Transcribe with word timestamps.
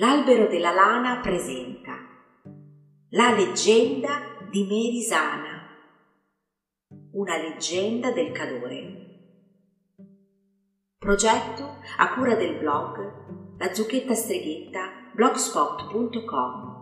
L'albero 0.00 0.46
della 0.46 0.70
lana 0.70 1.18
presenta 1.18 1.96
la 3.10 3.32
leggenda 3.32 4.46
di 4.48 4.62
Merisana, 4.62 5.66
una 7.14 7.36
leggenda 7.36 8.12
del 8.12 8.30
Cadore. 8.30 9.06
Progetto 10.98 11.78
a 11.96 12.14
cura 12.14 12.36
del 12.36 12.58
blog 12.58 13.56
La 13.58 13.74
zucchetta 13.74 14.14
streghetta 14.14 15.10
blogspot.com. 15.14 16.76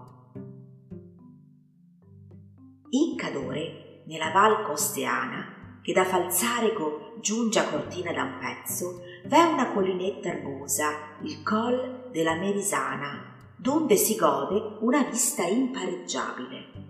In 2.90 3.16
Cadore, 3.16 4.02
nella 4.08 4.30
Val 4.30 4.62
Costeana, 4.66 5.80
che 5.80 5.94
da 5.94 6.04
Falzarego 6.04 7.16
giunge 7.22 7.60
a 7.60 7.68
Cortina 7.68 8.12
da 8.12 8.24
un 8.24 8.38
pezzo, 8.38 9.00
v'è 9.24 9.42
una 9.42 9.72
collinetta 9.72 10.28
erbosa, 10.28 11.16
il 11.22 11.42
Col 11.42 12.05
della 12.16 12.34
Merisana, 12.34 13.52
donde 13.58 13.94
si 13.96 14.16
gode 14.16 14.78
una 14.80 15.02
vista 15.02 15.44
impareggiabile. 15.44 16.84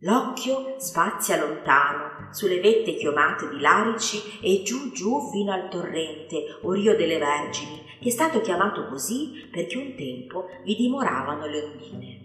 L'occhio 0.00 0.74
spazia 0.76 1.40
lontano 1.40 2.28
sulle 2.32 2.60
vette 2.60 2.94
chiomate 2.96 3.48
di 3.48 3.58
larici 3.58 4.38
e 4.42 4.62
giù 4.62 4.92
giù 4.92 5.30
fino 5.32 5.50
al 5.50 5.70
torrente 5.70 6.58
o 6.60 6.72
Rio 6.72 6.94
delle 6.94 7.16
Vergini, 7.16 7.82
che 7.98 8.08
è 8.08 8.12
stato 8.12 8.42
chiamato 8.42 8.86
così 8.86 9.48
perché 9.50 9.78
un 9.78 9.94
tempo 9.96 10.48
vi 10.62 10.76
dimoravano 10.76 11.46
le 11.46 11.62
ondine. 11.62 12.24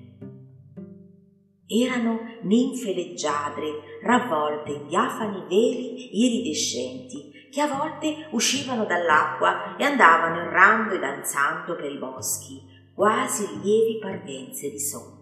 Erano 1.68 2.20
ninfe 2.42 2.94
leggiadre, 2.94 4.00
ravvolte 4.04 4.74
in 4.74 4.88
diafani 4.88 5.40
veli 5.48 6.26
iridescenti, 6.26 7.32
che 7.52 7.62
a 7.62 7.68
volte 7.68 8.28
uscivano 8.32 8.86
dall'acqua 8.86 9.76
e 9.76 9.84
andavano 9.84 10.40
errando 10.40 10.94
e 10.94 11.00
danzando 11.00 11.76
per 11.76 11.92
i 11.92 11.98
boschi, 11.98 12.62
quasi 12.96 13.46
lievi 13.62 14.00
parvenze 14.00 14.70
di 14.70 14.80
sogno. 14.80 15.20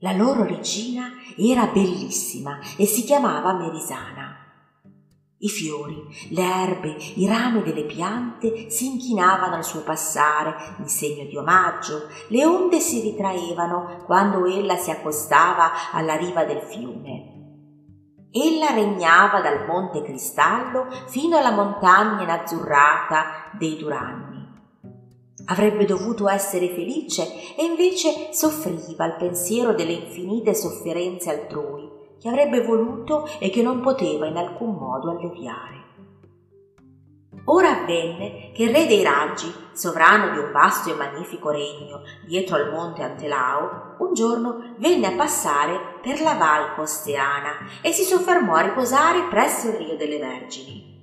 La 0.00 0.12
loro 0.12 0.44
regina 0.44 1.10
era 1.36 1.66
bellissima 1.66 2.60
e 2.76 2.86
si 2.86 3.02
chiamava 3.02 3.54
Merisana. 3.54 4.34
I 5.38 5.48
fiori, 5.48 6.00
le 6.30 6.42
erbe, 6.42 6.96
i 7.16 7.26
rami 7.26 7.62
delle 7.62 7.84
piante 7.84 8.70
si 8.70 8.86
inchinavano 8.86 9.56
al 9.56 9.64
suo 9.64 9.82
passare 9.82 10.76
in 10.78 10.88
segno 10.88 11.24
di 11.24 11.36
omaggio, 11.36 12.08
le 12.28 12.44
onde 12.46 12.78
si 12.78 13.00
ritraevano 13.00 14.04
quando 14.06 14.46
ella 14.46 14.76
si 14.76 14.90
accostava 14.90 15.92
alla 15.92 16.14
riva 16.14 16.44
del 16.44 16.60
fiume 16.60 17.35
Ella 18.38 18.74
regnava 18.74 19.40
dal 19.40 19.64
Monte 19.66 20.02
Cristallo 20.02 20.88
fino 21.06 21.38
alla 21.38 21.52
montagna 21.52 22.22
inazzurrata 22.22 23.48
dei 23.52 23.78
Duranni. 23.78 24.44
Avrebbe 25.46 25.86
dovuto 25.86 26.28
essere 26.28 26.68
felice 26.68 27.54
e 27.56 27.64
invece 27.64 28.34
soffriva 28.34 29.04
al 29.04 29.16
pensiero 29.16 29.72
delle 29.72 29.92
infinite 29.92 30.54
sofferenze 30.54 31.30
altrui 31.30 31.88
che 32.20 32.28
avrebbe 32.28 32.62
voluto 32.62 33.26
e 33.38 33.48
che 33.48 33.62
non 33.62 33.80
poteva 33.80 34.26
in 34.26 34.36
alcun 34.36 34.74
modo 34.74 35.12
alleviare. 35.12 35.84
Ora 37.48 37.70
avvenne 37.70 38.50
che 38.52 38.64
il 38.64 38.74
re 38.74 38.86
dei 38.86 39.02
raggi, 39.02 39.50
sovrano 39.72 40.32
di 40.32 40.38
un 40.38 40.50
vasto 40.50 40.90
e 40.90 40.94
magnifico 40.94 41.50
regno 41.50 42.02
dietro 42.26 42.56
al 42.56 42.70
monte 42.70 43.02
Antelao, 43.02 43.94
un 43.98 44.12
giorno 44.12 44.74
venne 44.78 45.06
a 45.06 45.16
passare 45.16 45.95
per 46.06 46.20
la 46.20 46.34
val 46.34 46.76
costeana 46.76 47.80
e 47.82 47.90
si 47.90 48.04
soffermò 48.04 48.54
a 48.54 48.60
riposare 48.60 49.24
presso 49.24 49.70
il 49.70 49.74
Rio 49.74 49.96
delle 49.96 50.20
Vergini. 50.20 50.94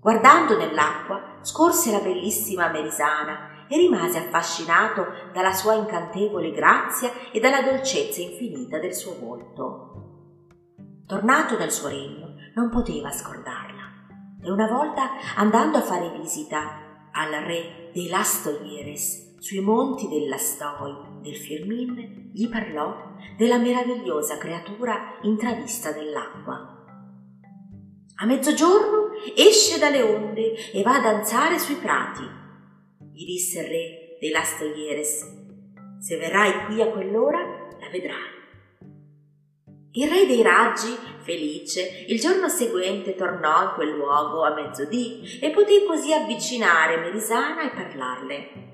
Guardando 0.00 0.56
nell'acqua, 0.56 1.38
scorse 1.40 1.90
la 1.90 1.98
bellissima 1.98 2.68
Merisana 2.68 3.66
e 3.68 3.76
rimase 3.76 4.18
affascinato 4.18 5.06
dalla 5.32 5.52
sua 5.52 5.74
incantevole 5.74 6.52
grazia 6.52 7.10
e 7.32 7.40
dalla 7.40 7.62
dolcezza 7.62 8.20
infinita 8.20 8.78
del 8.78 8.94
suo 8.94 9.18
volto. 9.18 9.90
Tornato 11.04 11.58
nel 11.58 11.72
suo 11.72 11.88
regno, 11.88 12.36
non 12.54 12.70
poteva 12.70 13.10
scordarla 13.10 13.82
e 14.40 14.50
una 14.52 14.68
volta 14.68 15.10
andando 15.34 15.78
a 15.78 15.82
fare 15.82 16.16
visita 16.16 17.08
al 17.10 17.32
re 17.44 17.90
dei 17.92 18.08
Lastoieres 18.08 19.31
sui 19.42 19.58
monti 19.58 20.06
dell'Astoi 20.06 21.20
del 21.20 21.34
Firmin, 21.34 22.30
gli 22.32 22.48
parlò 22.48 22.94
della 23.36 23.58
meravigliosa 23.58 24.38
creatura 24.38 25.18
intravista 25.22 25.90
nell'acqua. 25.90 26.84
A 28.14 28.24
mezzogiorno 28.24 29.10
esce 29.34 29.80
dalle 29.80 30.00
onde 30.00 30.70
e 30.70 30.80
va 30.82 30.94
a 30.94 31.00
danzare 31.00 31.58
sui 31.58 31.74
prati, 31.74 32.22
gli 33.12 33.24
disse 33.24 33.62
il 33.62 33.66
re 33.66 34.16
dei 34.20 34.30
Lastoieres. 34.30 35.26
Se 35.98 36.16
verrai 36.16 36.66
qui 36.66 36.80
a 36.80 36.86
quell'ora, 36.86 37.40
la 37.80 37.88
vedrai. 37.90 38.40
Il 39.94 40.08
re 40.08 40.24
dei 40.24 40.42
raggi, 40.42 40.96
felice, 41.18 42.04
il 42.06 42.20
giorno 42.20 42.48
seguente 42.48 43.16
tornò 43.16 43.64
in 43.64 43.72
quel 43.74 43.90
luogo 43.90 44.44
a 44.44 44.54
mezzodì 44.54 45.40
e 45.40 45.50
poté 45.50 45.84
così 45.84 46.12
avvicinare 46.12 46.98
Merisana 46.98 47.64
e 47.64 47.74
parlarle. 47.74 48.71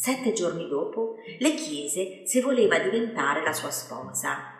Sette 0.00 0.32
giorni 0.32 0.66
dopo 0.66 1.16
le 1.40 1.52
chiese 1.52 2.22
se 2.24 2.40
voleva 2.40 2.78
diventare 2.78 3.42
la 3.42 3.52
sua 3.52 3.70
sposa. 3.70 4.56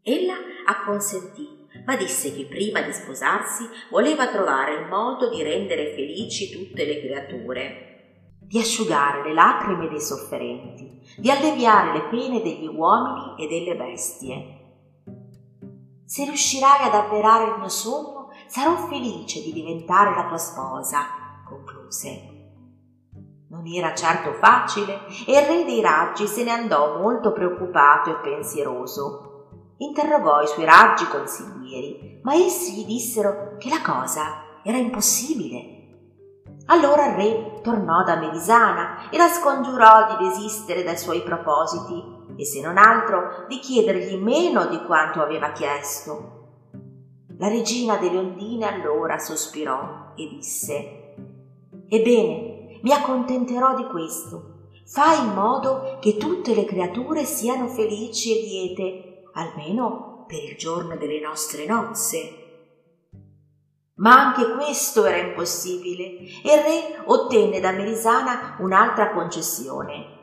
Ella 0.00 0.34
acconsentì, 0.64 1.66
ma 1.84 1.96
disse 1.96 2.32
che 2.32 2.46
prima 2.46 2.80
di 2.82 2.92
sposarsi 2.92 3.64
voleva 3.90 4.28
trovare 4.28 4.74
il 4.74 4.86
modo 4.86 5.30
di 5.30 5.42
rendere 5.42 5.94
felici 5.96 6.52
tutte 6.52 6.84
le 6.84 7.00
creature 7.00 8.36
di 8.38 8.60
asciugare 8.60 9.24
le 9.24 9.34
lacrime 9.34 9.88
dei 9.88 10.00
sofferenti, 10.00 11.00
di 11.16 11.28
alleviare 11.28 11.92
le 11.92 12.02
pene 12.04 12.40
degli 12.40 12.68
uomini 12.68 13.34
e 13.42 13.48
delle 13.48 13.74
bestie. 13.74 14.60
Se 16.04 16.22
riuscirai 16.22 16.86
ad 16.86 16.94
avverare 16.94 17.50
il 17.50 17.58
mio 17.58 17.68
sogno, 17.68 18.30
sarò 18.46 18.76
felice 18.86 19.42
di 19.42 19.52
diventare 19.52 20.14
la 20.14 20.28
tua 20.28 20.38
sposa, 20.38 21.00
concluse. 21.48 22.31
Non 23.52 23.66
era 23.66 23.94
certo 23.94 24.32
facile 24.32 25.02
e 25.26 25.38
il 25.38 25.46
re 25.46 25.64
dei 25.64 25.80
raggi 25.80 26.26
se 26.26 26.42
ne 26.42 26.50
andò 26.50 26.98
molto 26.98 27.32
preoccupato 27.32 28.10
e 28.10 28.16
pensieroso. 28.16 29.74
Interrogò 29.76 30.40
i 30.40 30.48
suoi 30.48 30.64
raggi 30.64 31.06
consiglieri, 31.06 32.20
ma 32.24 32.34
essi 32.34 32.72
gli 32.72 32.84
dissero 32.84 33.56
che 33.58 33.68
la 33.68 33.80
cosa 33.80 34.60
era 34.64 34.78
impossibile 34.78 35.72
allora 36.66 37.06
il 37.08 37.14
re 37.14 37.60
tornò 37.60 38.04
da 38.04 38.16
Merisana 38.16 39.10
e 39.10 39.16
la 39.16 39.28
scongiurò 39.28 40.16
di 40.16 40.28
desistere 40.28 40.84
dai 40.84 40.96
suoi 40.96 41.22
propositi 41.22 42.02
e 42.36 42.44
se 42.44 42.60
non 42.60 42.78
altro 42.78 43.44
di 43.48 43.58
chiedergli 43.58 44.16
meno 44.16 44.66
di 44.66 44.80
quanto 44.84 45.20
aveva 45.20 45.50
chiesto. 45.52 46.40
La 47.38 47.48
regina 47.48 47.96
delle 47.96 48.18
ondine 48.18 48.66
allora 48.66 49.18
sospirò 49.18 50.12
e 50.14 50.28
disse 50.28 51.14
Ebbene, 51.88 52.61
mi 52.82 52.92
accontenterò 52.92 53.74
di 53.74 53.86
questo. 53.86 54.70
Fai 54.86 55.24
in 55.24 55.32
modo 55.32 55.98
che 56.00 56.16
tutte 56.16 56.54
le 56.54 56.64
creature 56.64 57.24
siano 57.24 57.66
felici 57.68 58.36
e 58.36 58.42
liete, 58.42 59.22
almeno 59.34 60.24
per 60.26 60.42
il 60.42 60.56
giorno 60.56 60.96
delle 60.96 61.20
nostre 61.20 61.66
nozze. 61.66 62.36
Ma 63.94 64.14
anche 64.14 64.54
questo 64.54 65.04
era 65.04 65.18
impossibile 65.18 66.02
e 66.42 66.54
il 66.54 66.62
re 66.62 67.02
ottenne 67.04 67.60
da 67.60 67.72
Merisana 67.72 68.56
un'altra 68.58 69.12
concessione. 69.12 70.20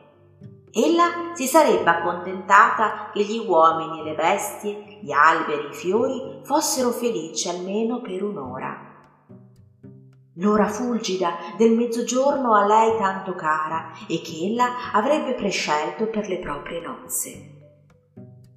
Ella 0.71 1.31
si 1.33 1.45
sarebbe 1.45 1.89
accontentata 1.89 3.09
che 3.11 3.23
gli 3.23 3.39
uomini 3.39 4.01
e 4.01 4.03
le 4.03 4.15
bestie, 4.15 4.99
gli 5.01 5.11
alberi 5.11 5.65
e 5.65 5.69
i 5.69 5.73
fiori 5.73 6.41
fossero 6.43 6.89
felici 6.91 7.47
almeno 7.49 8.01
per 8.01 8.23
un'ora. 8.23 8.88
L'ora 10.39 10.67
fulgida 10.67 11.35
del 11.57 11.75
mezzogiorno 11.75 12.53
a 12.55 12.65
lei 12.65 12.97
tanto 12.97 13.35
cara 13.35 13.91
e 14.07 14.21
che 14.21 14.45
ella 14.45 14.91
avrebbe 14.93 15.33
prescelto 15.33 16.07
per 16.07 16.29
le 16.29 16.39
proprie 16.39 16.79
nozze. 16.79 17.57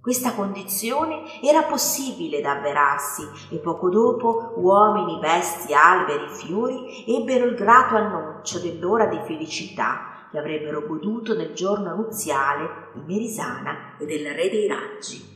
Questa 0.01 0.35
condizione 0.35 1.23
era 1.43 1.63
possibile 1.65 2.41
da 2.41 2.53
avverarsi 2.53 3.23
e 3.51 3.59
poco 3.59 3.89
dopo 3.89 4.55
uomini, 4.57 5.19
bestie, 5.19 5.75
alberi, 5.75 6.29
fiori 6.29 7.05
ebbero 7.07 7.47
il 7.47 7.57
grato 7.57 7.97
annuncio 7.97 8.61
dell'ora 8.61 9.07
di 9.07 9.19
felicità 9.25 10.29
che 10.31 10.39
avrebbero 10.39 10.87
goduto 10.87 11.35
nel 11.35 11.53
giorno 11.53 11.97
nuziale 11.97 12.91
di 12.95 13.03
Merisana 13.07 13.97
e 13.99 14.07
del 14.07 14.27
re 14.27 14.49
dei 14.49 14.69
raggi. 14.69 15.32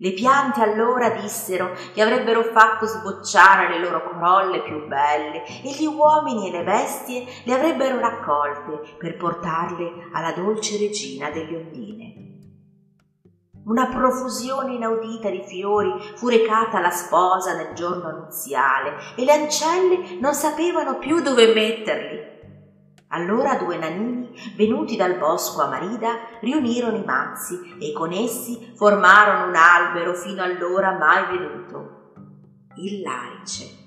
Le 0.00 0.12
piante 0.12 0.62
allora 0.62 1.10
dissero 1.10 1.72
che 1.92 2.00
avrebbero 2.00 2.44
fatto 2.44 2.86
sbocciare 2.86 3.68
le 3.68 3.80
loro 3.80 4.08
corolle 4.08 4.62
più 4.62 4.86
belle 4.86 5.44
e 5.44 5.72
gli 5.76 5.86
uomini 5.86 6.46
e 6.46 6.52
le 6.52 6.62
bestie 6.62 7.26
le 7.44 7.52
avrebbero 7.52 7.98
raccolte 7.98 8.94
per 8.96 9.16
portarle 9.16 10.08
alla 10.12 10.30
dolce 10.30 10.78
regina 10.78 11.30
delle 11.30 11.56
ondine. 11.56 12.26
una 13.64 13.86
profusione 13.88 14.74
inaudita 14.74 15.28
di 15.28 15.42
fiori 15.42 15.92
fu 16.14 16.28
recata 16.28 16.78
alla 16.78 16.90
sposa 16.90 17.54
nel 17.54 17.74
giorno 17.74 18.10
nuziale 18.10 19.14
e 19.14 19.24
le 19.24 19.32
ancelle 19.32 20.18
non 20.20 20.32
sapevano 20.32 20.96
più 20.98 21.20
dove 21.20 21.52
metterli. 21.52 22.36
Allora 23.08 23.56
due 23.56 23.76
nanini, 23.76 24.17
venuti 24.56 24.96
dal 24.96 25.16
bosco 25.16 25.62
a 25.62 25.68
Marida, 25.68 26.18
riunirono 26.40 26.96
i 26.96 27.04
mazzi 27.04 27.76
e 27.78 27.92
con 27.92 28.12
essi 28.12 28.72
formarono 28.76 29.48
un 29.48 29.56
albero 29.56 30.14
fino 30.14 30.42
allora 30.42 30.92
mai 30.92 31.36
veduto. 31.36 32.12
Il 32.76 33.02
larice. 33.02 33.86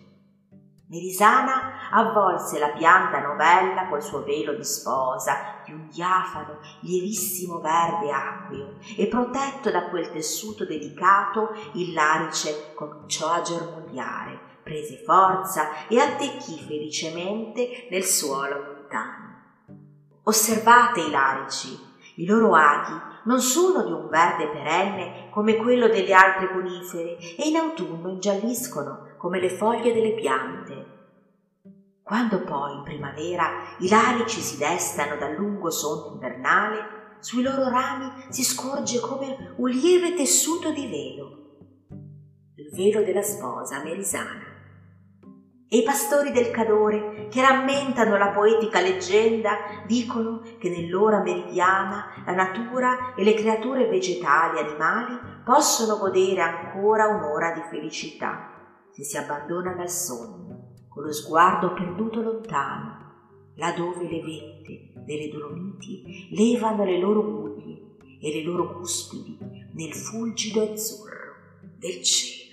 Merisana 0.92 1.90
avvolse 1.90 2.60
la 2.60 2.72
pianta 2.72 3.22
novella 3.22 3.88
col 3.88 4.04
suo 4.04 4.24
velo 4.24 4.54
di 4.54 4.66
sposa, 4.66 5.62
di 5.64 5.72
un 5.72 5.88
diafano, 5.88 6.60
lievissimo 6.82 7.60
verde 7.62 8.12
acqueo, 8.12 8.74
e 8.98 9.08
protetto 9.08 9.72
da 9.72 9.88
quel 9.88 10.12
tessuto 10.12 10.66
delicato, 10.66 11.52
il 11.76 11.94
larice 11.94 12.74
cominciò 12.76 13.30
a 13.30 13.42
germogliare, 13.42 14.38
prese 14.64 14.98
forza 15.06 15.88
e 15.88 15.98
attecchì 15.98 16.60
felicemente 16.60 17.88
nel 17.90 18.04
suolo 18.04 18.62
lontano. 18.62 19.31
Osservate 20.24 21.02
i 21.02 21.10
larici, 21.10 21.78
i 22.16 22.26
loro 22.26 22.54
aghi 22.54 22.94
non 23.24 23.40
sono 23.40 23.84
di 23.84 23.92
un 23.92 24.08
verde 24.08 24.48
perenne 24.50 25.30
come 25.32 25.56
quello 25.56 25.88
delle 25.88 26.14
altre 26.14 26.52
conifere 26.52 27.18
e 27.18 27.48
in 27.48 27.56
autunno 27.56 28.10
ingialliscono 28.10 29.16
come 29.18 29.40
le 29.40 29.50
foglie 29.50 29.94
delle 29.94 30.14
piante. 30.14 31.00
Quando 32.04 32.42
poi 32.42 32.76
in 32.76 32.84
primavera 32.84 33.50
i 33.80 33.90
larici 33.90 34.42
si 34.42 34.58
destano 34.58 35.16
dal 35.18 35.34
lungo 35.34 35.72
sonno 35.72 36.14
invernale, 36.14 37.00
sui 37.20 37.42
loro 37.42 37.70
rami 37.70 38.12
si 38.30 38.44
scorge 38.44 39.00
come 39.00 39.54
un 39.58 39.70
lieve 39.70 40.14
tessuto 40.14 40.72
di 40.72 40.88
velo, 40.88 41.40
il 42.56 42.70
velo 42.74 43.04
della 43.04 43.22
sposa 43.22 43.82
merisana. 43.82 44.51
E 45.74 45.78
i 45.78 45.84
pastori 45.84 46.34
del 46.34 46.52
Cadore, 46.52 47.30
che 47.30 47.40
rammentano 47.42 48.18
la 48.18 48.32
poetica 48.32 48.82
leggenda, 48.82 49.84
dicono 49.88 50.42
che 50.60 50.70
nell'ora 50.70 51.22
meridiana 51.22 52.24
la 52.26 52.34
natura 52.34 53.14
e 53.16 53.24
le 53.24 53.34
creature 53.36 53.88
vegetali 53.88 54.58
e 54.58 54.64
animali 54.64 55.18
possono 55.46 55.96
godere 55.96 56.42
ancora 56.42 57.08
un'ora 57.08 57.54
di 57.54 57.62
felicità 57.70 58.90
se 58.92 59.06
si 59.06 59.16
abbandona 59.16 59.74
dal 59.74 59.90
sogno, 59.90 60.74
con 60.90 61.04
lo 61.04 61.14
sguardo 61.14 61.72
perduto 61.72 62.22
lontano, 62.22 63.54
là 63.56 63.72
dove 63.72 64.10
le 64.10 64.22
vette 64.22 64.92
delle 65.06 65.30
Dolomiti 65.30 66.28
levano 66.32 66.84
le 66.84 67.00
loro 67.00 67.24
guglie 67.24 67.96
e 68.20 68.30
le 68.30 68.44
loro 68.44 68.74
cuspidi 68.74 69.38
nel 69.72 69.94
fulgido 69.94 70.64
azzurro 70.64 71.32
del 71.78 72.04
cielo. 72.04 72.51